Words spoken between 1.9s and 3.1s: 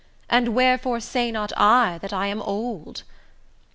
that I am old?